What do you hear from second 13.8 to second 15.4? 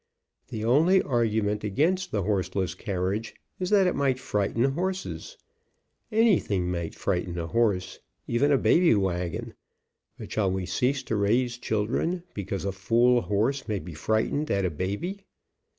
frightened at a baby